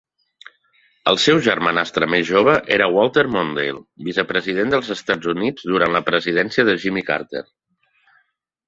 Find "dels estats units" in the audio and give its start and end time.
4.77-5.71